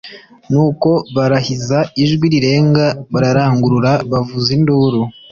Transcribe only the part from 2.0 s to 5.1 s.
ijwi rirenga bararangurura bavuza induru